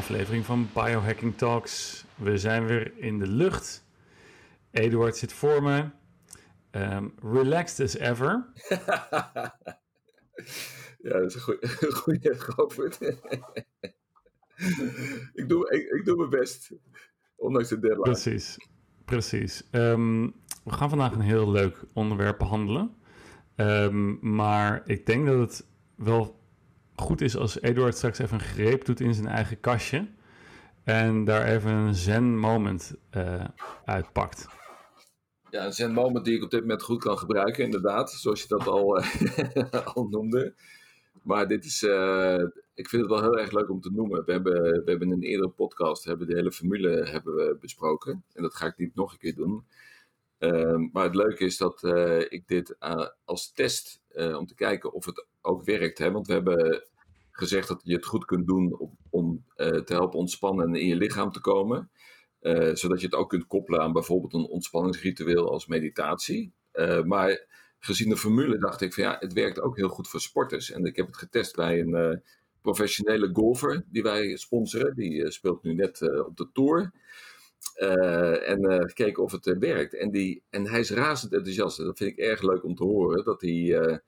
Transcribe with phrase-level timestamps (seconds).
[0.00, 2.04] aflevering van Biohacking Talks.
[2.14, 3.84] We zijn weer in de lucht.
[4.70, 5.84] Eduard zit voor me.
[6.70, 8.52] Ehm, relaxed as ever.
[10.98, 11.68] ja, dat is een goede,
[12.02, 12.36] goede
[15.40, 16.72] ik, doe, ik, ik, doe mijn best,
[17.36, 18.02] ondanks de deadline.
[18.02, 18.56] Precies,
[19.04, 19.68] precies.
[19.70, 20.22] Ehm,
[20.64, 22.94] we gaan vandaag een heel leuk onderwerp behandelen.
[23.56, 26.39] Ehm, maar ik denk dat het wel
[27.00, 30.08] goed is als Eduard straks even een greep doet in zijn eigen kastje.
[30.84, 33.44] En daar even een zen moment uh,
[33.84, 34.46] uitpakt.
[35.50, 38.10] Ja, een zen moment die ik op dit moment goed kan gebruiken, inderdaad.
[38.10, 40.54] Zoals je dat al, uh, al noemde.
[41.22, 42.42] Maar dit is, uh,
[42.74, 44.24] ik vind het wel heel erg leuk om te noemen.
[44.24, 48.24] We hebben, we hebben in een eerdere podcast hebben de hele formule hebben we besproken.
[48.32, 49.64] En dat ga ik niet nog een keer doen.
[50.38, 51.84] Uh, maar het leuke is dat
[52.28, 52.76] ik dit
[53.24, 55.98] als test, om te kijken of het ook werkt.
[55.98, 56.10] Hè?
[56.10, 56.84] Want we hebben
[57.30, 60.96] gezegd dat je het goed kunt doen om, om te helpen ontspannen en in je
[60.96, 61.90] lichaam te komen.
[62.72, 66.52] zodat je het ook kunt koppelen aan bijvoorbeeld een ontspanningsritueel als meditatie.
[67.04, 67.46] maar
[67.78, 70.70] gezien de formule dacht ik van ja, het werkt ook heel goed voor sporters.
[70.70, 72.22] En ik heb het getest bij een
[72.62, 74.94] professionele golfer die wij sponsoren.
[74.94, 76.92] Die speelt nu net op de Tour.
[78.44, 79.94] En gekeken of het werkt.
[79.94, 81.76] En, die, en hij is razend enthousiast.
[81.76, 83.24] Dat vind ik erg leuk om te horen.
[83.24, 84.00] Dat hij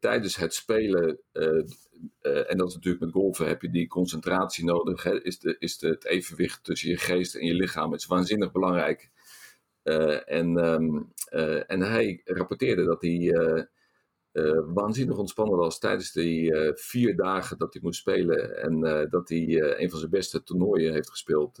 [0.00, 1.18] tijdens het spelen,
[2.22, 5.04] en dat is natuurlijk met golfen, heb je die concentratie nodig.
[5.04, 7.94] Is de, is de, het evenwicht tussen je geest en je lichaam.
[7.94, 9.10] Is waanzinnig belangrijk.
[10.24, 11.12] en, um,
[11.66, 13.34] en hij rapporteerde dat hij
[14.74, 18.62] waanzinnig ontspannen was tijdens die vier dagen dat hij moest spelen.
[18.62, 21.58] En dat hij een van zijn beste toernooien heeft gespeeld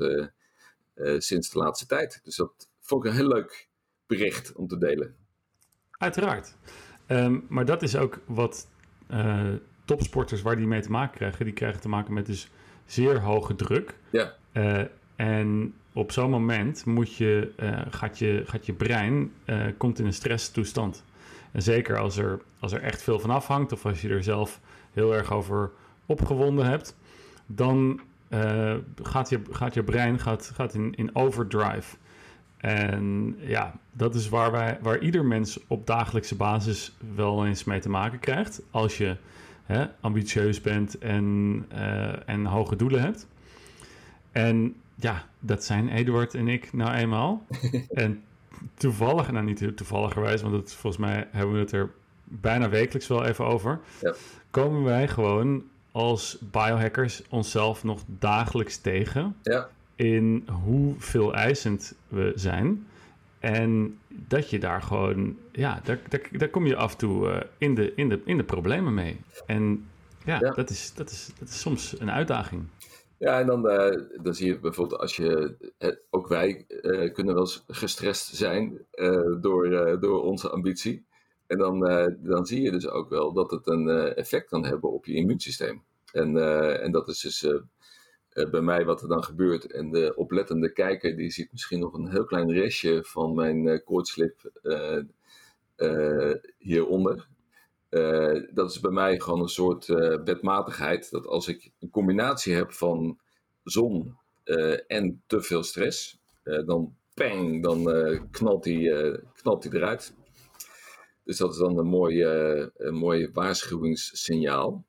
[1.18, 2.20] sinds de laatste tijd.
[2.24, 3.68] Dus dat vond ik een heel leuk
[4.06, 5.16] bericht om te delen.
[5.90, 6.56] Uiteraard.
[7.12, 8.68] Um, maar dat is ook wat
[9.10, 9.40] uh,
[9.84, 11.44] topsporters waar die mee te maken krijgen.
[11.44, 12.50] Die krijgen te maken met dus
[12.86, 13.96] zeer hoge druk.
[14.10, 14.32] Ja.
[14.52, 14.80] Uh,
[15.16, 17.52] en op zo'n moment moet je,
[17.90, 19.32] gaat, je, gaat je brein
[19.76, 21.04] komt in een stresstoestand.
[21.52, 24.60] En zeker als er, als er echt veel van afhangt, of als je er zelf
[24.92, 25.70] heel erg over
[26.06, 26.96] opgewonden hebt,
[27.46, 28.00] dan
[29.02, 31.96] gaat, je, gaat je brein gaat, gaat in, in overdrive.
[32.62, 37.80] En ja, dat is waar, wij, waar ieder mens op dagelijkse basis wel eens mee
[37.80, 38.62] te maken krijgt.
[38.70, 39.16] Als je
[39.64, 43.26] hè, ambitieus bent en, uh, en hoge doelen hebt.
[44.32, 47.46] En ja, dat zijn Eduard en ik nou eenmaal.
[47.92, 48.22] en
[48.74, 51.90] toevallig, nou niet toevalligerwijs, want het, volgens mij hebben we het er
[52.24, 53.80] bijna wekelijks wel even over.
[54.00, 54.14] Ja.
[54.50, 55.62] Komen wij gewoon
[55.92, 59.68] als biohackers onszelf nog dagelijks tegen ja.
[60.02, 62.86] In hoe veel eisend we zijn.
[63.38, 67.40] En dat je daar gewoon, ja, daar, daar, daar kom je af en toe uh,
[67.58, 69.20] in, de, in, de, in de problemen mee.
[69.46, 69.88] En
[70.24, 72.62] ja, ja, Dat, is, dat, is, dat is soms een uitdaging.
[73.18, 75.54] Ja, en dan, uh, dan zie je bijvoorbeeld als je,
[76.10, 78.78] ook wij uh, kunnen wel eens gestrest zijn
[79.40, 81.04] door, door onze ambitie.
[81.46, 81.80] En dan,
[82.18, 85.82] dan zie je dus ook wel dat het een effect kan hebben op je immuunsysteem.
[86.12, 86.36] En,
[86.82, 87.46] en dat is dus
[88.50, 89.72] bij mij wat er dan gebeurt.
[89.72, 94.50] En de oplettende kijker die ziet misschien nog een heel klein restje van mijn koortslip
[96.58, 97.28] hieronder.
[98.52, 99.86] dat is bij mij gewoon een soort
[100.24, 101.10] wetmatigheid.
[101.10, 103.18] Dat als ik een combinatie heb van
[103.64, 104.16] zon
[104.86, 107.84] en te veel stress, dan pang, dan
[108.30, 108.92] knalt die,
[109.32, 110.14] knalt die eruit.
[111.24, 114.84] Dus dat is dan een mooi, uh, een waarschuwingssignaal.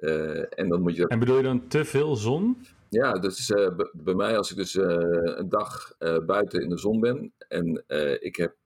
[0.00, 1.08] Uh, en, dan moet je...
[1.08, 2.56] en bedoel je dan te veel zon?
[2.88, 3.52] Ja, dus
[3.92, 7.84] bij mij als ik dus een dag buiten in de zon ben en
[8.20, 8.56] ik heb,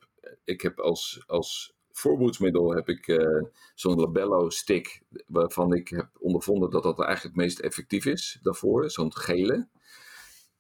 [0.45, 3.27] ik heb als, als voorboedsmiddel heb ik
[3.75, 8.91] zo'n labello stick waarvan ik heb ondervonden dat dat eigenlijk het meest effectief is daarvoor,
[8.91, 9.69] zo'n gele.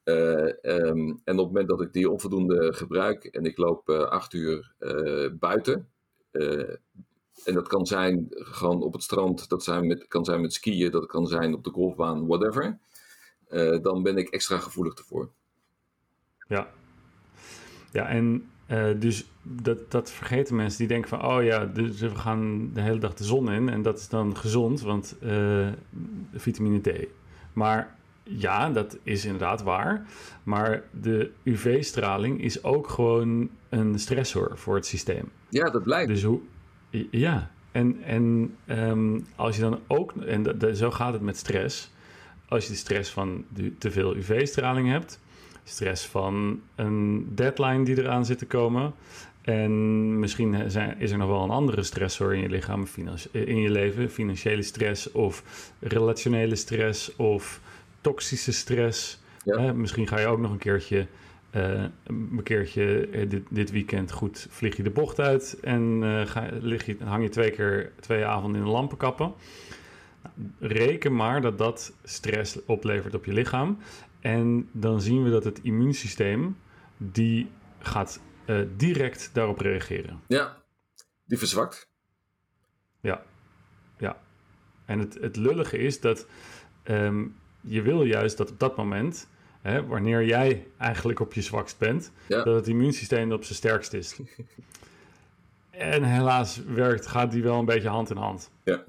[0.05, 4.75] Um, en op het moment dat ik die onvoldoende gebruik en ik loop acht uur
[5.39, 5.91] buiten,
[7.45, 10.91] en dat kan zijn gewoon op het strand, dat zijn met, kan zijn met skiën,
[10.91, 12.79] dat kan zijn op de golfbaan, whatever.
[13.51, 15.29] Uh, dan ben ik extra gevoelig ervoor.
[16.49, 16.71] Ja,
[17.93, 22.15] ja en uh, dus dat, dat vergeten mensen die denken van, oh ja, dus we
[22.15, 25.17] gaan de hele dag de zon in en dat is dan gezond, want
[26.33, 27.07] vitamine D.
[27.53, 30.07] Maar ja, dat is inderdaad waar.
[30.43, 35.31] Maar de UV-straling is ook gewoon een stressor voor het systeem.
[35.49, 36.09] Ja, dat blijkt.
[36.09, 36.41] Dus hoe.
[37.11, 40.13] Ja, en, en um, als je dan ook.
[40.13, 41.91] En zo gaat het met stress.
[42.51, 43.45] Als je de stress van
[43.79, 45.21] te veel UV-straling hebt,
[45.65, 48.95] stress van een deadline die eraan zit te komen.
[49.41, 52.87] En misschien zijn, is er nog wel een andere stressor in je lichaam,
[53.31, 55.43] in je leven, financiële stress of
[55.79, 57.61] relationele stress of
[58.01, 59.21] toxische stress.
[59.45, 59.73] Ja.
[59.73, 61.07] Misschien ga je ook nog een keertje,
[61.51, 66.27] eh, een keertje eh, dit, dit weekend goed vlieg je de bocht uit en eh,
[66.27, 69.33] ga, lig je, hang je twee keer twee avonden in de lampenkappen.
[70.59, 73.79] Reken maar dat dat stress oplevert op je lichaam.
[74.21, 76.57] En dan zien we dat het immuunsysteem
[76.97, 80.21] die gaat eh, direct daarop reageren.
[80.27, 80.57] Ja,
[81.25, 81.89] die verzwakt.
[83.01, 83.23] Ja,
[83.99, 84.21] ja.
[84.85, 86.27] En het, het lullige is dat
[86.83, 87.27] ehm,
[87.61, 89.29] je wil juist dat op dat moment,
[89.61, 92.43] hè, wanneer jij eigenlijk op je zwakst bent, Ja.
[92.43, 94.21] dat het immuunsysteem op zijn sterkst is.
[95.71, 98.51] en helaas werkt, gaat die wel een beetje hand in hand.
[98.65, 98.85] Ja,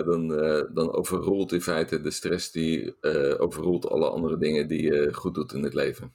[0.00, 2.94] dan, eh, dan overroelt in feite de stress die
[3.38, 6.12] overroelt alle andere dingen die je goed doet in het leven.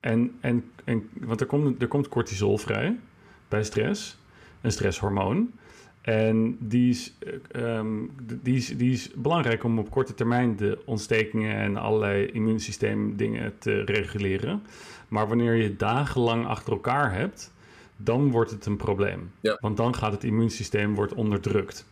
[0.00, 2.98] En, en, en want er komt, er komt cortisol vrij
[3.48, 4.18] bij stress,
[4.60, 5.52] een stresshormoon.
[6.02, 8.06] En die is, eh, ehm,
[8.42, 13.80] die, is, die is belangrijk om op korte termijn de ontstekingen en allerlei immuunsysteemdingen te
[13.80, 14.62] reguleren.
[15.08, 17.52] Maar wanneer je dagenlang achter elkaar hebt,
[17.96, 19.30] dan wordt het een probleem.
[19.40, 19.56] Ja.
[19.60, 21.86] Want dan gaat het immuunsysteem wordt onderdrukt.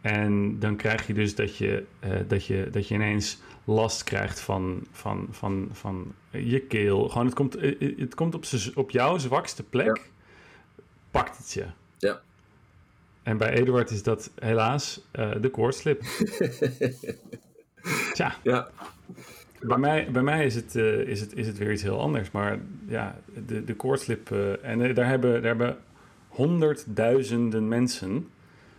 [0.00, 4.40] En dan krijg je dus dat je, eh, dat je, dat je ineens last krijgt
[4.40, 7.08] van, van, van, van je keel.
[7.08, 10.10] Gewoon, het komt, eh, het komt op, op jouw zwakste plek,
[11.10, 11.66] pakt het je.
[11.98, 12.20] Ja.
[13.22, 16.02] En bij Eduard is dat helaas eh, de koortslip.
[18.12, 18.70] Tja, Ja,
[19.60, 22.30] bij mij, bij mij is, het, eh, is, het, is het weer iets heel anders.
[22.30, 22.58] Maar
[22.88, 24.30] ja, de, de koortslip...
[24.30, 25.76] eh, en eh, daar hebben, daar hebben
[26.28, 28.28] honderdduizenden mensen...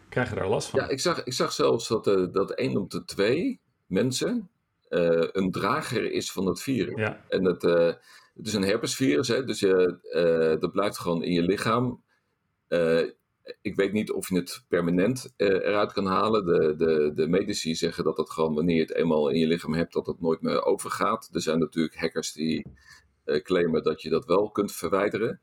[0.09, 0.79] krijgen daar last van.
[0.79, 4.49] ja ik, zag, ik zag zelfs dat, eh, dat 1 op de 2 mensen
[4.89, 6.99] eh, een drager is van het virus.
[6.99, 7.93] Ja, En het, eh,
[8.33, 12.03] het is een herpesvirus, hè, dus je, dat blijft gewoon in je lichaam.
[13.61, 16.45] Ik weet niet of je het permanent eruit kan halen.
[16.45, 19.73] De, de, de medici zeggen dat dat gewoon wanneer je het eenmaal in je lichaam
[19.73, 21.29] hebt, dat het nooit meer overgaat.
[21.33, 22.65] Er zijn natuurlijk hackers die
[23.43, 25.41] claimen dat je dat wel kunt verwijderen.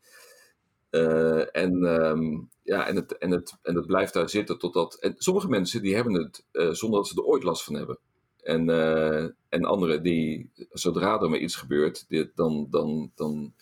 [0.97, 4.95] Eh, en, ehm, ja, en, het, en, het, en het blijft daar zitten totdat.
[4.95, 7.99] En sommige mensen die hebben het eh, zonder dat ze er ooit last van hebben.
[8.43, 13.55] En, eh, en anderen die, zodra er maar iets gebeurt, dit, dan, dan, dan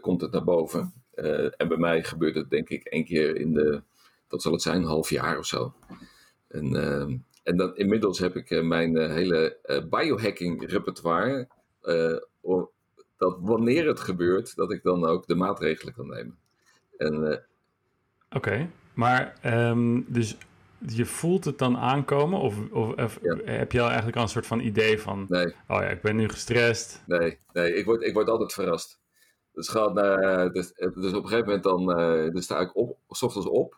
[0.00, 0.92] komt het naar boven.
[1.56, 3.82] En bij mij gebeurt het denk ik één keer in de,
[4.28, 5.74] dat zal het zijn, een half jaar of zo.
[6.48, 9.58] En, ehm, en dan, inmiddels heb ik mijn hele
[9.90, 11.48] biohacking repertoire.
[13.16, 16.38] dat wanneer het gebeurt, dat ik dan ook de maatregelen kan nemen.
[16.96, 17.38] En eh,
[18.30, 18.70] oké.
[18.94, 20.36] Maar ehm, dus
[20.78, 22.40] je voelt het dan aankomen?
[22.40, 23.36] Of, of, of Ja.
[23.44, 25.26] heb je al eigenlijk al een soort van idee van...
[25.28, 27.02] nee, Oh ja, ik ben nu gestrest.
[27.06, 29.00] Nee, nee ik, word, ik word altijd verrast.
[29.52, 32.98] Dus, gaat naar, dus, dus op een gegeven moment dan, eh, dan sta ik op,
[33.08, 33.76] s ochtends op.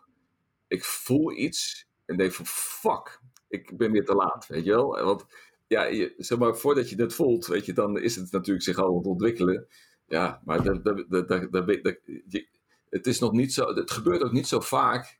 [0.69, 5.05] Ik voel iets en denk van fuck, ik ben weer te laat, weet je wel.
[5.05, 5.27] Want
[5.67, 8.79] ja, je, zeg maar, voordat je het voelt, weet je, dan is het natuurlijk zich
[8.79, 9.67] al aan het ontwikkelen.
[10.07, 11.99] Ja, maar dat, dat, dat, dat, dat- dat-
[12.29, 12.47] je-
[12.91, 15.19] het is nog niet zo, het gebeurt ook niet zo vaak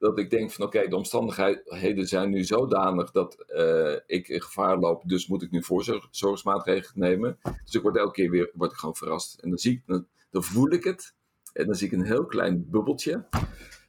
[0.00, 4.78] dat ik denk van oké, de omstandigheden zijn nu zodanig dat eh, ik in gevaar
[4.78, 7.38] loop, dus moet ik nu voorzorgsmaatregelen nemen.
[7.64, 9.38] Dus ik word elke keer weer word ik gewoon verrast.
[9.38, 11.14] En dan, zie ik, dan, dan voel ik het.
[11.52, 13.26] En dan zie ik een heel klein bubbeltje.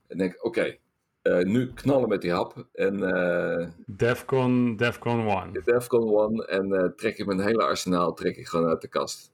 [0.08, 0.78] En denk oké,
[1.22, 2.68] eh, nu knallen met die hap.
[2.74, 5.54] En eh Defcon, Defcon 1.
[5.54, 6.46] de Defcon One.
[6.46, 9.32] En trek ik mijn hele arsenaal trek ik gewoon uit de kast.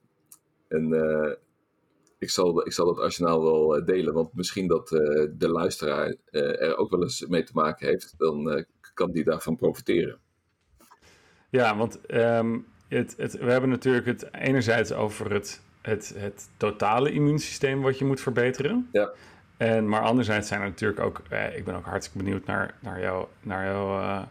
[0.68, 0.92] En
[2.18, 4.14] ik, zal, ik zal dat arsenaal wel eh, delen.
[4.14, 8.14] Want misschien dat eh, de luisteraar eh, er ook wel eens mee te maken heeft.
[8.18, 10.18] Dan kan die daarvan profiteren.
[11.50, 12.58] Ja, want ehm,
[12.88, 18.04] het, het, we hebben natuurlijk het enerzijds over het, het, het totale immuunsysteem wat je
[18.04, 18.88] moet verbeteren.
[18.92, 19.12] Ja.
[19.56, 23.00] En, maar anderzijds zijn er natuurlijk ook, eh, ik ben ook hartstikke benieuwd naar, naar
[23.00, 24.22] jouw naar jouw eh,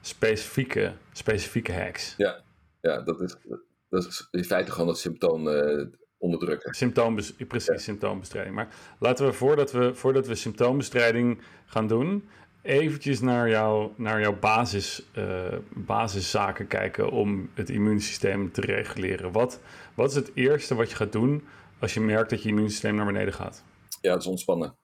[0.00, 2.14] specifieke, specifieke hacks.
[2.16, 3.36] Ja, dat is,
[3.88, 5.48] dat is in feite gewoon het symptoom
[6.18, 6.74] onderdrukken.
[6.74, 7.78] Symptoombes precies, Ja.
[7.78, 8.54] symptoombestrijding.
[8.54, 8.68] Maar
[8.98, 12.28] laten we voordat, we, voordat we symptoombestrijding gaan doen,
[12.62, 19.32] eventjes naar, jou, naar jouw basis, eh, basiszaken kijken om het immuunsysteem te reguleren.
[19.32, 19.60] Wat,
[19.94, 21.44] wat is het eerste wat je gaat doen
[21.78, 23.64] als je merkt dat je immuunsysteem naar beneden gaat?
[24.00, 24.76] Ja, het is ontspannen.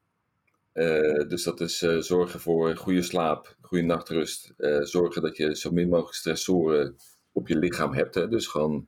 [0.72, 4.52] Eh, dus dat is eh, zorgen voor goede slaap, goede nachtrust.
[4.80, 6.96] zorgen dat je zo min mogelijk stressoren
[7.32, 8.14] op je lichaam hebt.
[8.14, 8.28] Hè?
[8.28, 8.86] Dus gewoon,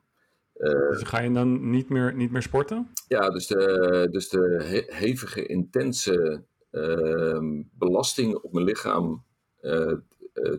[0.58, 2.88] Dus ga je dan niet meer, niet meer sporten?
[3.08, 9.24] ja, dus de, dus de he- hevige, intense ehm, belasting op mijn lichaam,
[9.60, 9.92] eh,
[10.32, 10.56] eh,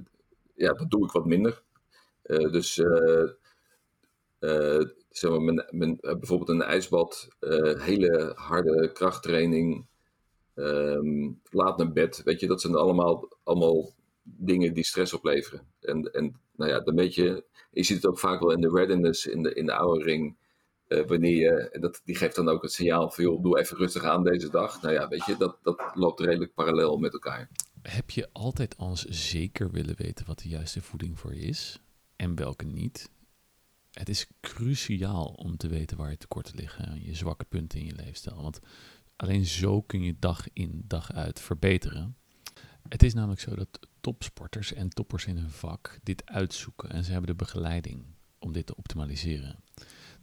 [0.55, 1.63] ja, dat doe ik wat minder.
[2.21, 3.29] Eh, dus eh,
[4.39, 9.85] eh, zeg maar, mijn, mijn, eh, bijvoorbeeld een ijsbad, eh, hele harde krachttraining,
[10.53, 12.21] ehm, laat naar bed.
[12.23, 13.93] Weet je, dat zijn allemaal, allemaal
[14.25, 15.67] dingen die stress opleveren.
[15.82, 18.70] En, en nou ja, dan weet je, je ziet het ook vaak wel in de
[18.70, 20.36] readiness, in de, in de oude ring.
[20.88, 24.03] Uh, wanneer je, dat, die geeft dan ook het signaal van, joh, doe even rustig
[24.03, 24.82] aan deze dag.
[24.82, 27.50] Nou ja, weet je, dat, dat loopt redelijk parallel met elkaar.
[27.82, 31.82] Heb je altijd als zeker willen weten wat de juiste voeding voor je is
[32.15, 33.12] en welke niet?
[33.91, 37.96] Het is cruciaal om te weten waar je tekorten liggen, je zwakke punten in je
[37.96, 38.41] leefstijl.
[38.41, 38.60] Want
[39.15, 42.17] alleen zo kun je dag in dag uit verbeteren.
[42.89, 47.11] Het is namelijk zo dat topsporters en toppers in hun vak dit uitzoeken en ze
[47.11, 48.05] hebben de begeleiding
[48.39, 49.63] om dit te optimaliseren.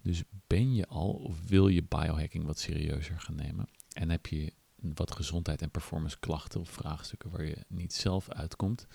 [0.03, 4.53] Dus ben je al of wil je biohacking wat serieuzer gaan nemen en heb je
[4.77, 8.87] wat gezondheid en performance klachten of vraagstukken waar je niet zelf uitkomt,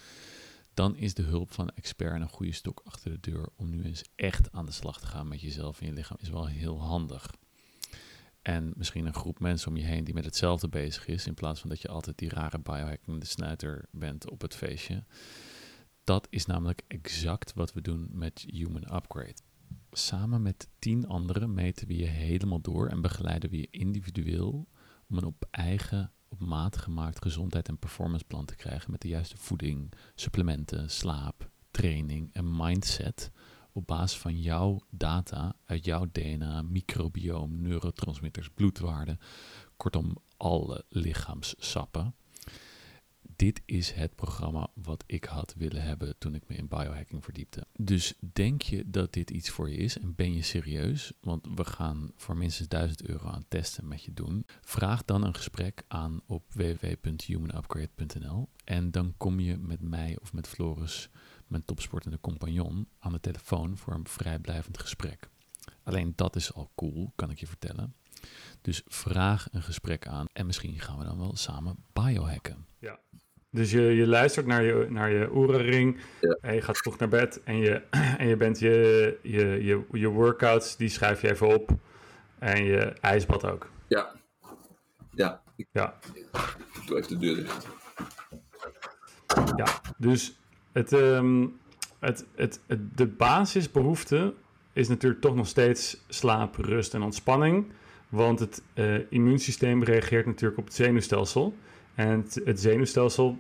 [0.74, 3.84] dan is de hulp van een expert een goede stok achter de deur om nu
[3.84, 6.82] eens echt aan de slag te gaan met jezelf en je lichaam is wel heel
[6.82, 7.32] handig.
[8.48, 11.60] En misschien een groep mensen om je heen die met hetzelfde bezig is, in plaats
[11.60, 15.04] van dat je altijd die rare biohacking de snuiter bent op het feestje.
[16.04, 19.36] Dat is namelijk exact wat we doen met Human Upgrade.
[19.92, 24.68] Samen met tien anderen meten we je helemaal door en begeleiden we je individueel
[25.10, 29.38] om een op eigen, op maat gemaakt gezondheid- en performanceplan te krijgen met de juiste
[29.38, 33.32] voeding, supplementen, slaap, training en mindset
[33.78, 39.20] op basis van jouw data uit jouw DNA, microbioom, neurotransmitters, bloedwaarden,
[39.76, 42.16] kortom alle lichaamssappen.
[43.36, 47.68] Dit is het programma wat ik had willen hebben toen ik me in biohacking verdiepte.
[47.76, 51.14] Dus denk je dat dit iets voor je is en ben je serieus?
[51.22, 54.46] Want we gaan voor minstens 1000 euro aan testen met je doen.
[54.62, 60.48] Vraag dan een gesprek aan op www.humanupgrade.nl en dan kom je met mij of met
[60.48, 61.10] Floris
[61.48, 65.30] mijn topsportende compagnon aan de telefoon voor een vrijblijvend gesprek.
[65.84, 67.96] Alleen dat is al cool, kan ik je vertellen.
[68.62, 72.66] Dus vraag een gesprek aan en misschien gaan we dan wel samen biohacken.
[72.80, 73.00] Ja,
[73.50, 76.38] dus je, je luistert naar je, naar je oerenring ja.
[76.42, 77.82] en je gaat vroeg naar bed en je,
[78.18, 81.70] en je bent je, je, je, je workouts, die schrijf je even op
[82.40, 83.70] en je ijsbad ook.
[83.88, 84.12] Ja,
[85.12, 85.42] ja.
[85.72, 85.98] ja.
[86.14, 87.68] Ik doe even de deur dicht.
[89.56, 90.38] Ja, dus
[90.78, 91.60] het, um,
[92.00, 94.34] het, het, het, de basisbehoefte
[94.74, 97.72] is natuurlijk toch nog steeds slaap, rust en ontspanning.
[98.10, 101.56] Want het uh, immuunsysteem reageert natuurlijk op het zenuwstelsel.
[101.96, 103.38] En het, het, zenuwstelsel,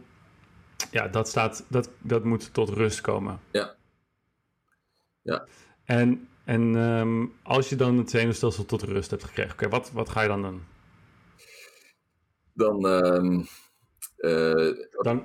[0.91, 3.39] ja, dat, staat, dat, dat moet tot rust komen.
[3.51, 3.75] Ja.
[5.21, 5.45] Ja.
[5.85, 9.91] En, en um, als je dan het zenuwstelsel tot rust hebt gekregen, oké, okay, wat,
[9.91, 10.63] wat ga je dan doen?
[12.53, 13.47] Dan, um,
[14.17, 15.23] uh, dan,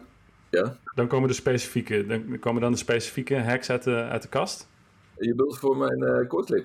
[0.52, 0.76] ja?
[0.94, 4.68] Dan komen de specifieke, dan komen dan de specifieke hacks uit de, uit de kast?
[5.18, 6.64] Je bedoelt voor mijn uh?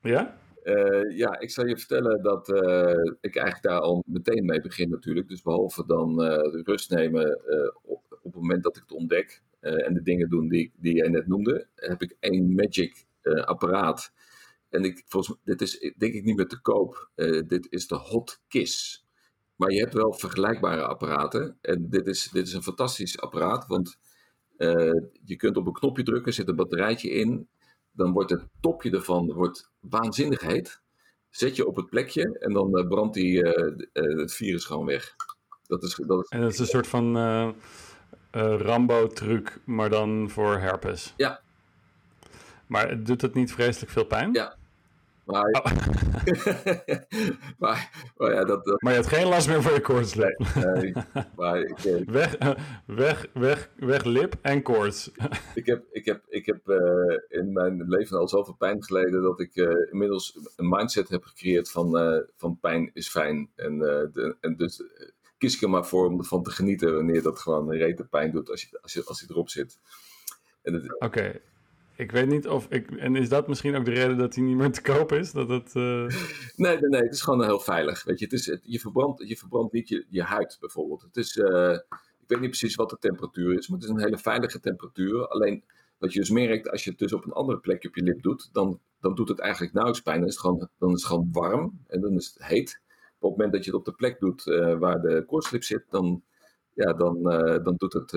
[0.00, 0.38] Ja?
[0.64, 4.90] Uh, ja, ik zal je vertellen dat uh, ik eigenlijk daar al meteen mee begin
[4.90, 5.28] natuurlijk.
[5.28, 6.22] Dus behalve dan
[6.64, 7.40] rust nemen
[7.82, 11.08] op, op, het moment dat ik het ontdek en de dingen doen die, die jij
[11.08, 14.12] net noemde, heb ik één magic apparaat.
[14.68, 17.10] En ik, volgens, dit is denk ik niet meer te koop.
[17.46, 19.05] dit is de Hot Kiss.
[19.56, 21.58] Maar je hebt wel vergelijkbare apparaten.
[21.60, 23.96] En dit is, dit is een fantastisch apparaat, want
[24.56, 24.92] uh,
[25.24, 27.48] je kunt op een knopje drukken, zit een batterijtje in.
[27.92, 30.82] Dan wordt het topje ervan wordt waanzinnig heet.
[31.30, 35.14] Zet je op het plekje en dan uh, brandt die, uh, het virus gewoon weg.
[35.62, 36.28] Dat is, dat is...
[36.28, 37.16] En dat is een soort van
[38.30, 41.14] Rambo-truc, maar dan voor herpes.
[41.16, 41.40] Ja.
[42.66, 44.32] Maar doet het niet vreselijk veel pijn?
[44.32, 44.56] Ja,
[45.26, 45.64] maar, oh.
[47.58, 50.54] maar, maar, ja, dat, dat, maar je hebt geen last meer van je koortslip.
[50.54, 50.92] Nee,
[51.36, 51.78] maar ik,
[52.08, 52.36] weg,
[52.86, 55.10] weg, weg, weg lip en koorts.
[55.54, 59.40] ik heb, ik heb, ik heb uh, in mijn leven al zoveel pijn geleden dat
[59.40, 63.50] ik uh, inmiddels een mindset heb gecreëerd van, uh, van pijn is fijn.
[63.56, 64.82] En, de, en dus
[65.38, 68.30] kies ik er maar voor om ervan te genieten wanneer dat gewoon een rete pijn
[68.30, 69.78] doet als je, als je, als je erop zit.
[70.62, 70.94] Oké.
[70.98, 71.40] Okay.
[71.96, 72.90] Ik weet niet of ik.
[72.90, 75.32] En is dat misschien ook de reden dat hij niet meer te koop is?
[75.32, 76.06] Dat het, uh...
[76.56, 77.02] nee, nee, nee.
[77.02, 78.04] Het is gewoon heel veilig.
[78.04, 81.02] Weet je, het is, je, verbrandt, je verbrandt niet je, je huid bijvoorbeeld.
[81.02, 81.36] Het is.
[81.36, 81.72] Uh,
[82.20, 85.28] ik weet niet precies wat de temperatuur is, maar het is een hele veilige temperatuur.
[85.28, 85.64] Alleen
[85.98, 88.22] wat je dus merkt, als je het dus op een andere plekje op je lip
[88.22, 90.18] doet, dan, dan doet het eigenlijk nauwelijks pijn.
[90.18, 92.80] Dan is, het gewoon, dan is het gewoon warm en dan is het heet.
[93.18, 95.84] op het moment dat je het op de plek doet uh, waar de koortslip zit,
[95.90, 96.22] dan,
[96.72, 97.22] ja, dan,
[97.62, 98.12] dan doet het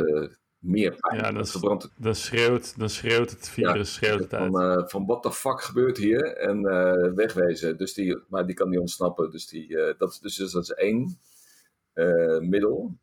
[0.59, 1.21] meer pijn.
[1.21, 4.79] Ja, dan, verbrandt dan, schreeuwt, dan schreeuwt het virus ja, schreeuwt het van, uit.
[4.79, 6.23] Uh, van wat de fuck gebeurt hier?
[6.23, 7.77] En uh, wegwezen.
[7.77, 9.31] Dus die, maar die kan niet ontsnappen.
[9.31, 11.19] Dus, die, uh, dat, dus, dus dat is één
[12.39, 12.97] middel.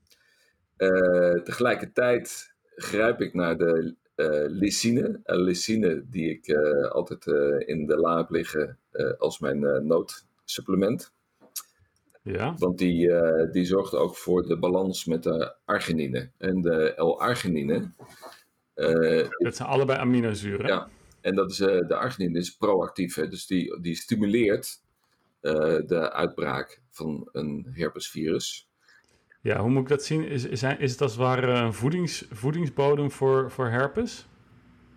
[1.45, 3.95] tegelijkertijd grijp ik naar de
[4.49, 5.21] lysine.
[5.25, 6.57] lysine die ik
[6.89, 7.27] altijd
[7.69, 8.79] in de la heb liggen
[9.19, 11.15] als mijn noodsupplement.
[12.33, 12.55] Ja.
[12.59, 16.31] Want die, eh, die zorgt ook voor de balans met de arginine.
[16.39, 17.93] En de L-arginine.
[18.75, 20.67] eh, Dat zijn allebei aminozuren.
[20.67, 20.89] Ja.
[21.21, 23.15] en dat is, eh, de arginine is proactief.
[23.15, 23.29] Hè?
[23.29, 24.83] Dus die, die stimuleert
[25.41, 28.69] eh, de uitbraak van een herpesvirus.
[29.43, 30.29] Ja, hoe moet ik dat zien?
[30.29, 34.27] Is, is, is het als het ware een voedings, voedingsbodem voor, voor herpes?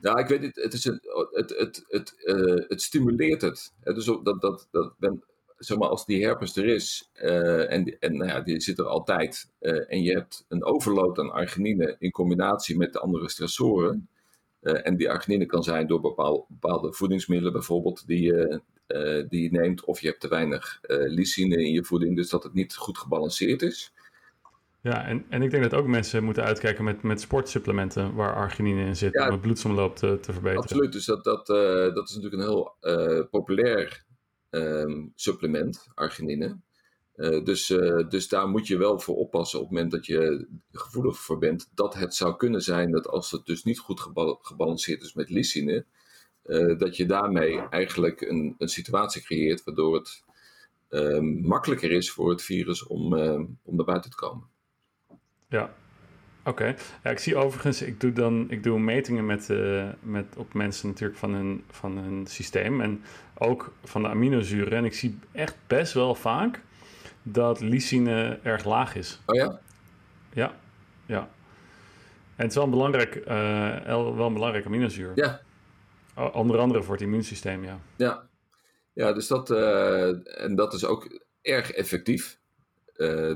[0.01, 0.55] Ja, ik weet niet.
[0.55, 0.99] Het, is een,
[1.31, 3.73] het, het, het, eh, het stimuleert het.
[3.83, 5.23] Dus dat, dat, dat ben,
[5.59, 8.79] zeg maar, als die herpes er is eh, en, die- en nou ja, die zit
[8.79, 13.29] er altijd eh, en je hebt een overload aan arginine in combinatie met de andere
[13.29, 14.07] stressoren.
[14.59, 18.61] eh, en die arginine kan zijn door bepaal, bepaalde voedingsmiddelen bijvoorbeeld die je,
[19.29, 19.83] die je neemt.
[19.83, 23.61] Of je hebt te weinig lysine in je voeding, dus dat het niet goed gebalanceerd
[23.61, 23.93] is.
[24.81, 28.85] Ja, en, en ik denk dat ook mensen moeten uitkijken met, met sportsupplementen waar arginine
[28.85, 29.25] in zit Ja.
[29.25, 30.63] om het bloedsomloop te, te verbeteren.
[30.63, 31.47] Absoluut, dus dat, dat,
[31.95, 32.75] dat is natuurlijk een heel
[33.31, 34.03] populair
[34.49, 36.57] ehm, supplement, arginine.
[37.19, 40.47] Eh, dus, eh, dus daar moet je wel voor oppassen op het moment dat je
[40.71, 41.69] gevoelig voor bent.
[41.73, 45.29] Dat het zou kunnen zijn dat als het dus niet goed gebal- gebalanceerd is met
[45.29, 45.85] lysine,
[46.43, 50.23] eh, dat je daarmee eigenlijk een, een situatie creëert waardoor het
[50.89, 54.47] ehm, makkelijker is voor het virus om, ehm, om naar buiten te komen.
[55.49, 55.75] Ja,
[56.43, 56.75] oké.
[57.03, 60.87] Ja, ik zie overigens, ik doe dan ik doe metingen met, eh, met, op mensen
[60.87, 63.01] natuurlijk van hun, van hun systeem en
[63.37, 64.77] ook van de aminozuren.
[64.77, 66.61] En ik zie echt best wel vaak
[67.23, 69.21] dat lysine erg laag is.
[69.25, 69.59] Oh ja?
[70.33, 70.53] Ja,
[71.05, 71.19] ja.
[72.35, 75.11] En het is wel een belangrijk, eh, el- wel een belangrijk aminozuur.
[75.15, 75.41] Ja,
[76.33, 77.79] Onder andere voor het immuunsysteem, ja.
[77.95, 78.27] Ja,
[78.93, 82.39] ja dus dat, eh, en dat is ook erg effectief.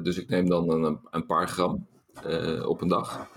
[0.01, 1.87] Dus ik neem dan een, een paar gram
[2.65, 3.27] op een dag.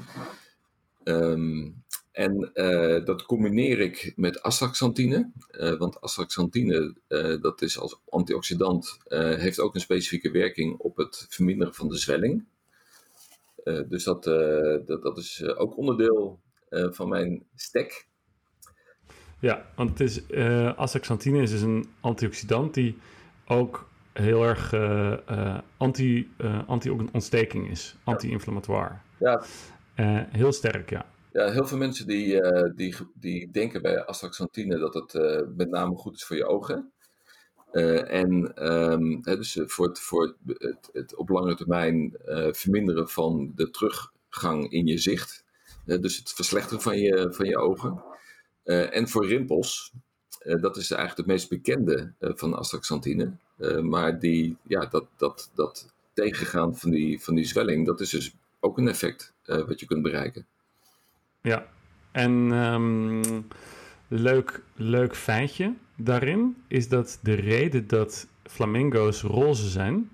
[1.04, 1.68] Ehm,
[2.16, 5.30] en eh, dat combineer ik met astaxanthine.
[5.50, 10.96] Eh, want astaxanthine, eh, dat is als antioxidant, eh, heeft ook een specifieke werking op
[10.96, 12.44] het verminderen van de zwelling.
[13.64, 18.06] Eh, dus dat, eh, dat, dat is eh, ook onderdeel eh, van mijn stack.
[19.40, 22.98] Ja, want het is, eh astaxanthine is dus een antioxidant die
[23.46, 28.94] ook heel erg eh, eh, anti, eh, anti-ontsteking is, anti-inflammatoire.
[29.18, 29.42] Ja,
[30.30, 31.06] heel sterk, ja.
[31.32, 32.40] Ja, heel veel mensen die,
[32.74, 35.12] die, die denken bij astaxanthine dat het
[35.56, 36.92] met name goed is voor je ogen.
[38.06, 42.16] En ehm, hè, dus voor, het, voor het, het, op lange termijn
[42.50, 45.44] verminderen van de teruggang in je zicht.
[45.84, 48.02] Dus het verslechteren van je, van je ogen.
[48.64, 49.92] En voor rimpels,
[50.38, 53.36] dat is eigenlijk het meest bekende van astaxanthine.
[53.56, 58.10] Eh, maar die, ja, dat, dat, dat tegengaan van die, van die zwelling, dat is
[58.10, 60.46] dus ook een effect eh, wat je kunt bereiken.
[61.40, 61.66] Ja,
[62.12, 63.42] en ehm,
[64.08, 70.10] leuk, leuk feitje daarin is dat de reden dat flamingo's roze zijn,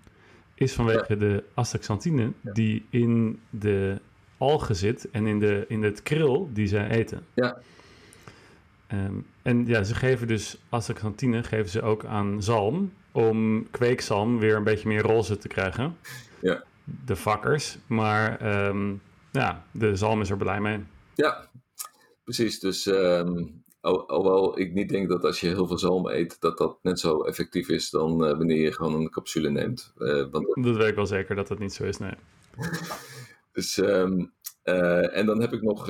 [0.54, 4.00] is vanwege de astaxantine die in de
[4.36, 7.26] algen zit en in, de, in het kril die zij eten.
[7.34, 7.58] Ja.
[8.86, 14.56] Ehm, en ja, ze geven dus astaxantine geven ze ook aan zalm om kweekzalm weer
[14.56, 15.96] een beetje meer roze te krijgen.
[16.40, 16.64] Ja.
[16.84, 18.94] De vakkers, maar ehm,
[19.32, 20.84] ja, de zalm is er blij mee.
[21.14, 21.48] Ja,
[22.24, 22.60] precies.
[22.60, 23.44] Dus ehm,
[23.80, 27.00] al, alhoewel ik niet denk dat als je heel veel zalm eet, dat dat net
[27.00, 29.92] zo effectief is dan eh, wanneer je gewoon een capsule neemt.
[29.98, 32.14] Eh, want, Dat weet ik wel zeker dat dat niet zo is, nee.
[33.52, 34.24] dus, ehm,
[34.62, 35.88] eh, en dan heb ik nog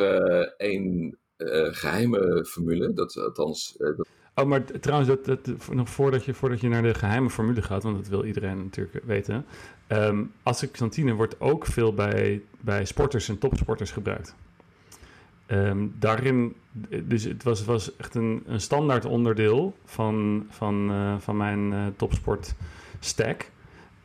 [0.56, 2.92] één eh, geheime formule.
[2.92, 7.30] Dat althans, dat, Oh, maar trouwens, dat, nog voordat je, voordat je naar de geheime
[7.30, 9.44] formule gaat, want dat wil iedereen natuurlijk weten.
[9.86, 14.34] ehm astaxantine wordt ook veel bij, bij sporters en topsporters gebruikt.
[15.46, 16.56] Ehm, daarin,
[17.04, 21.86] dus het was, was echt een, een standaard onderdeel van, van, eh, van mijn eh,
[21.96, 22.54] topsport
[23.00, 23.50] stack.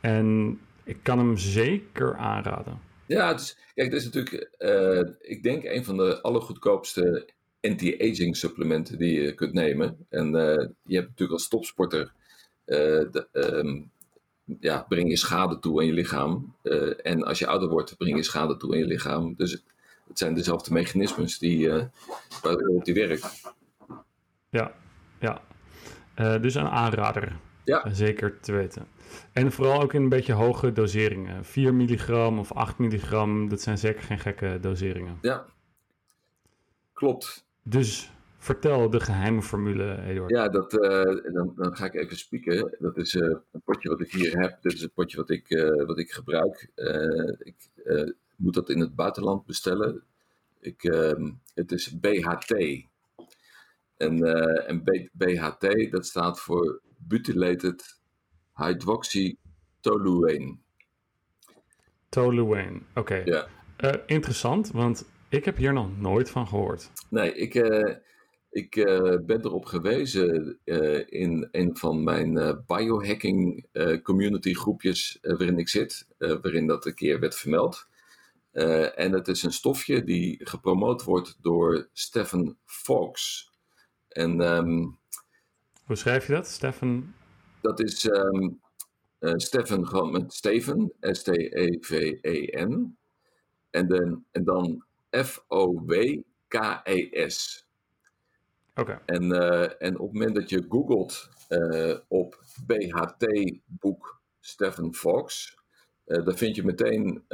[0.00, 2.80] En ik kan hem zeker aanraden.
[3.06, 7.28] ja, het is, kijk, dit is natuurlijk, eh, ik denk, een van de allergoedkoopste
[7.60, 10.06] anti-aging supplementen die je kunt nemen.
[10.08, 12.12] En eh, je hebt natuurlijk als topsporter,
[12.64, 12.76] eh,
[13.10, 13.82] de, ehm,
[14.60, 16.54] ja, breng je schade toe aan je lichaam.
[16.62, 19.34] Eh, en als je ouder wordt, breng je schade toe aan je lichaam.
[19.36, 19.52] Dus
[20.08, 21.68] het zijn dezelfde mechanismes die,
[22.42, 23.54] waarop die werkt.
[24.50, 24.74] Ja,
[25.20, 25.42] ja.
[26.38, 27.36] Dus een aanrader.
[27.64, 27.94] Ja.
[27.94, 28.86] Zeker te weten.
[29.32, 31.44] En vooral ook in een beetje hoge doseringen.
[31.44, 35.18] 4 milligram of 8 milligram, dat zijn zeker geen gekke doseringen.
[35.22, 35.46] Ja,
[36.92, 37.47] klopt.
[37.68, 40.30] Dus vertel de geheime formule, Eduard.
[40.30, 42.76] Ja, dat, eh, dan, dan ga ik even spieken.
[42.78, 44.62] Dat is eh, een potje wat ik hier heb.
[44.62, 46.70] Dit is het potje wat ik, eh, wat ik gebruik.
[47.38, 47.70] Ik
[48.36, 50.02] moet dat in het buitenland bestellen.
[50.60, 52.84] Ik, ehm, het is BHT.
[53.96, 54.22] En,
[54.66, 58.00] en B- BHT, dat staat voor Butylated
[59.80, 60.56] Toluene.
[62.08, 63.22] Toluene, oké.
[63.24, 63.46] Ja.
[63.84, 66.90] Uh, interessant, want ik heb hier nog nooit van gehoord.
[67.10, 67.94] Nee, ik, uh,
[68.50, 70.58] ik uh, ben erop gewezen
[71.08, 73.66] in een van mijn biohacking
[74.02, 77.86] community groepjes waarin ik zit, waarin dat een keer werd vermeld.
[78.94, 83.46] en het is een stofje die gepromoot wordt door Stephen Fox.
[84.08, 84.98] En, um,
[85.84, 87.14] Hoe schrijf je dat, Stephen?
[87.60, 88.60] Dat is um,
[89.20, 92.96] Stephen gewoon met Steven, S-T-E-V-E-N.
[93.70, 96.46] En, dan en dan F-O-W-K-E-S.
[98.74, 99.02] Oké.
[99.06, 105.56] En, uh, en op het moment dat je googelt uh, op BHT-boek Stephen Fox,
[106.06, 107.24] uh, dan vind je meteen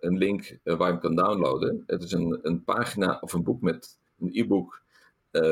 [0.00, 1.82] een link waar je hem kan downloaden.
[1.86, 4.82] Het is een, een pagina of een boek met een e-book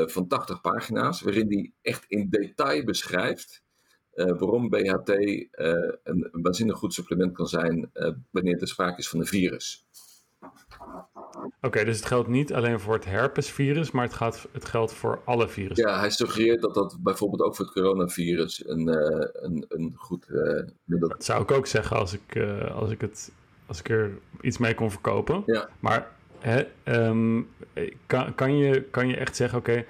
[0.05, 3.63] van 80 pagina's, waarin hij echt in detail beschrijft
[4.13, 5.49] waarom BHT een,
[6.03, 7.91] een waanzinnig goed supplement kan zijn
[8.31, 9.85] wanneer er sprake is van een virus.
[11.61, 15.21] Oké, dus het geldt niet alleen voor het herpesvirus, maar het, gaat, het geldt voor
[15.25, 15.87] alle virussen.
[15.87, 20.25] Ja, hij suggereert dat dat bijvoorbeeld ook voor het coronavirus een, uh, een, een goed
[20.29, 23.31] uh, middel Dat zou ik ook zeggen als ik, uh, als ik, het,
[23.65, 25.43] als ik er iets mee kon verkopen.
[25.45, 25.69] Ja.
[25.79, 26.63] Maar hè,
[27.07, 27.49] um,
[28.05, 29.85] kan, kan, je, kan je echt zeggen, oké,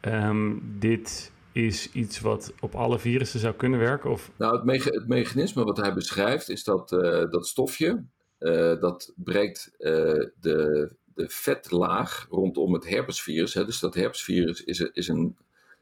[0.00, 4.10] okay, um, dit is iets wat op alle virussen zou kunnen werken?
[4.10, 4.30] Of?
[4.36, 6.88] Nou, het, me het mechanisme wat hij beschrijft is dat
[7.30, 8.04] dat stofje,
[8.38, 13.54] uh, dat breekt uh, de, de vetlaag rondom het herpesvirus.
[13.54, 13.64] Hè.
[13.64, 15.36] Dus dat herpesvirus is, is een,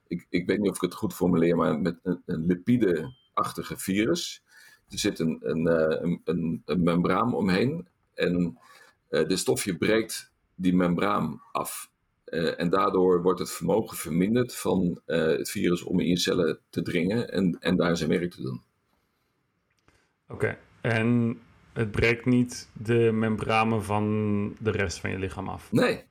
[0.07, 4.43] ik, ik weet niet of ik het goed formuleer, maar met een, een lipide-achtige virus.
[4.89, 5.67] Er zit een, een,
[6.03, 8.59] een, een, een membraan omheen en
[9.11, 11.91] uh, de stofje breekt die membraan af.
[12.57, 17.31] en daardoor wordt het vermogen verminderd van het virus om in je cellen te dringen
[17.33, 18.63] en, en daar zijn werk te doen.
[20.29, 21.39] Oké, en
[21.75, 25.73] het breekt niet de membranen van de rest van je lichaam af.
[25.73, 26.05] Nee.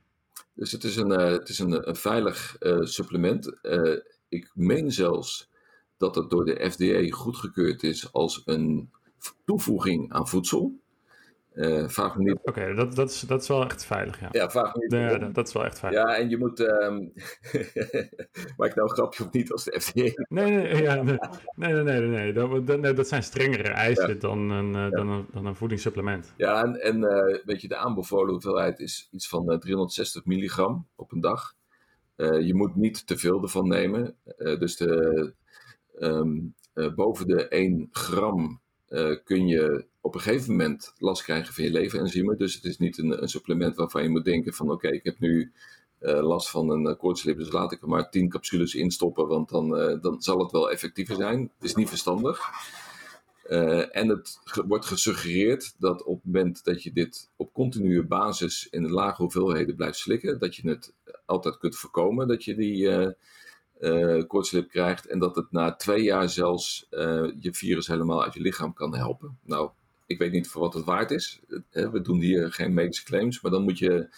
[0.54, 3.56] Dus het is een, uh, het is een, een veilig uh, supplement.
[3.62, 3.96] Uh,
[4.28, 5.50] ik meen zelfs
[5.96, 8.90] dat het door de FDA goedgekeurd is als een
[9.44, 10.82] toevoeging aan voedsel.
[11.54, 12.38] Uh, vraag me niet.
[12.38, 14.28] Oké, okay, dat, dat, is, dat is wel echt veilig, ja.
[14.32, 14.92] Ja, me niet.
[14.92, 16.00] Ja, dat, dat, is wel echt veilig.
[16.00, 16.60] Ja, en je moet.
[16.60, 17.12] Um...
[18.56, 20.24] Maak ik nou een grapje of niet als de FDA?
[20.28, 21.02] Nee, nee, ja,
[21.54, 22.32] nee, nee, nee.
[22.32, 24.14] Dat, dat, dat zijn strengere eisen ja.
[24.14, 24.88] dan, een, ja.
[24.88, 26.32] dan, een, dan een voedingssupplement.
[26.36, 31.12] Ja, en, en uh, weet je, de aanbevolen hoeveelheid is iets van 360 milligram op
[31.12, 31.54] een dag.
[32.16, 34.16] je moet niet te veel ervan nemen.
[34.36, 35.32] dus de,
[35.98, 36.54] um,
[36.94, 38.60] boven de 1 gram
[39.24, 42.38] kun je op een gegeven moment last krijgen van je levenenzymen.
[42.38, 45.18] Dus het is niet een, een supplement waarvan je moet denken van oké, ik heb
[45.18, 45.52] nu
[46.00, 49.48] uh, last van een uh, koortslip, dus laat ik er maar 10 capsules instoppen, want
[49.48, 51.40] dan, uh, dan zal het wel effectiever zijn.
[51.40, 52.40] Het is niet verstandig.
[53.90, 58.90] en het wordt gesuggereerd dat op het moment dat je dit op continue basis in
[58.90, 60.92] lage hoeveelheden blijft slikken, dat je het
[61.24, 63.16] altijd kunt voorkomen dat je die
[64.26, 66.86] koortslip krijgt en dat het na twee jaar zelfs
[67.40, 69.38] je virus helemaal uit je lichaam kan helpen.
[69.42, 69.70] Nou,
[70.06, 71.40] ik weet niet voor wat het waard is.
[71.70, 74.08] We doen hier geen medische claims, maar dan moet je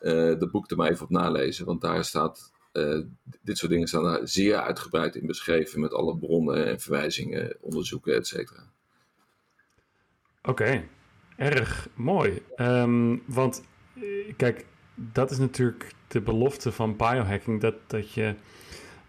[0.00, 1.66] uh, boek er maar even op nalezen.
[1.66, 3.04] Want daar staat, uh,
[3.40, 8.14] dit soort dingen staan daar zeer uitgebreid in beschreven met alle bronnen en verwijzingen, onderzoeken,
[8.14, 8.70] et cetera.
[10.42, 10.84] Oké,
[11.36, 12.42] erg mooi.
[12.56, 13.64] Um, want
[14.36, 18.34] kijk, dat is natuurlijk de belofte van biohacking, dat, dat je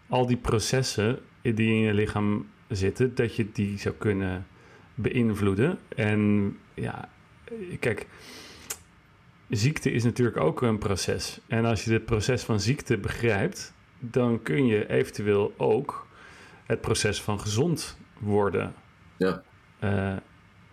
[0.08, 4.46] al die processen die in je lichaam zitten, dat je die zou kunnen
[4.94, 5.78] beïnvloeden.
[5.88, 7.08] En ja,
[7.78, 8.06] kijk,
[9.48, 11.40] ziekte is natuurlijk ook een proces.
[11.46, 16.06] En als je het proces van ziekte begrijpt, dan kun je eventueel ook
[16.66, 18.74] het proces van gezond worden
[19.16, 19.42] ja.
[19.84, 20.16] uh,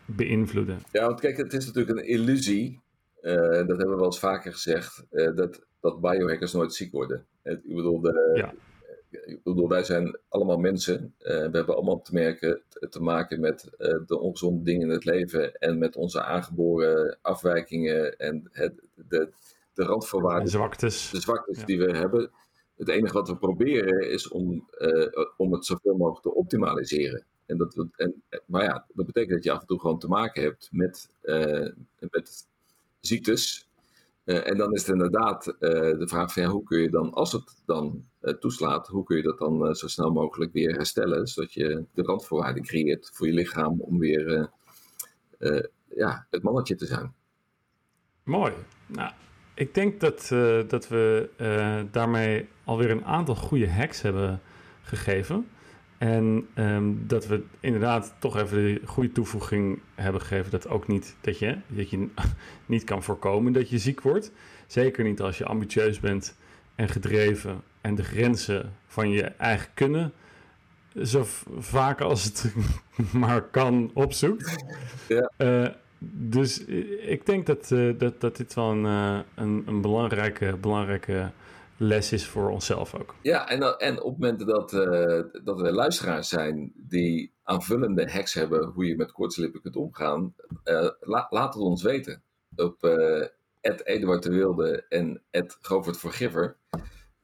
[0.06, 0.80] beïnvloeden.
[0.91, 2.80] Ja, want kijk, het is natuurlijk een illusie.
[3.21, 5.06] Uh, dat hebben we wel eens vaker gezegd.
[5.12, 7.25] Uh, dat, dat biohackers nooit ziek worden.
[7.43, 8.53] ik bedoel, de, ja
[9.10, 11.13] ik bedoel, wij zijn allemaal mensen.
[11.20, 15.06] Uh, we hebben allemaal te, merken, te maken met uh, de ongezonde dingen in het
[15.06, 19.30] leven en met onze aangeboren afwijkingen en het, de,
[19.74, 20.43] de randvoorwaarden.
[20.43, 21.10] De zwaktes.
[21.10, 21.65] De zwaktes ja.
[21.65, 22.32] die we hebben.
[22.78, 27.26] Het enige wat we proberen is om, uh, om het zoveel mogelijk te optimaliseren.
[27.46, 30.43] En dat, en, maar ja, dat betekent dat je af en toe gewoon te maken
[30.43, 31.10] hebt met,
[32.00, 32.48] met
[33.00, 33.67] ziektes
[34.24, 37.62] en dan is het inderdaad de vraag van ja, hoe kun je dan, als het
[37.65, 38.06] dan
[38.40, 42.63] toeslaat, hoe kun je dat dan zo snel mogelijk weer herstellen, zodat je de randvoorwaarden
[42.63, 44.50] creëert voor je lichaam om weer
[45.96, 47.13] ja, het mannetje te zijn.
[48.24, 48.54] Mooi.
[48.86, 49.12] Nou,
[49.54, 50.28] ik denk dat,
[50.70, 51.30] dat we
[51.92, 54.42] daarmee alweer een aantal goede hacks hebben
[54.82, 55.48] gegeven.
[55.98, 61.16] En ehm, dat we inderdaad toch even de goede toevoeging hebben gegeven dat ook niet
[61.22, 62.08] dat je, dat je
[62.66, 64.32] niet kan voorkomen dat je ziek wordt.
[64.68, 66.38] Zeker niet als je ambitieus bent
[66.76, 70.13] en gedreven en de grenzen van je eigen kunnen
[71.04, 71.23] zo
[71.58, 72.54] vaak als het
[73.21, 74.63] maar kan opzoekt.
[75.08, 75.32] Ja.
[75.38, 75.67] Uh,
[76.00, 76.65] dus
[77.00, 81.32] ik denk dat, uh, dat, dat dit wel een, uh, een, een, belangrijke, belangrijke
[81.78, 83.15] les is voor onszelf ook.
[83.21, 84.71] Ja, en, en op momenten dat,
[85.43, 90.34] dat er luisteraars zijn die aanvullende hacks hebben hoe je met kortslippen kunt omgaan,
[91.00, 92.21] la, laat het ons weten.
[92.56, 92.97] Op
[93.62, 95.21] Eduard de Wilde en
[95.62, 96.56] Govert Vergiver.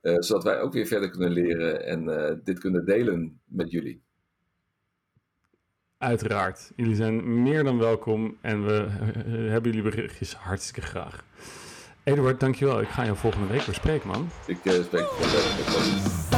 [0.04, 4.04] Uh, zodat wij ook weer verder kunnen leren en uh, dit kunnen delen met jullie.
[5.98, 6.72] Uiteraard.
[6.76, 11.26] Jullie zijn meer dan welkom en we uh, hebben jullie berichtjes hartstikke graag.
[12.04, 12.82] Eduard, dankjewel.
[12.82, 14.30] Ik ga jou volgende week weer spreken, man.
[14.48, 16.33] Ik spreek je volgende week.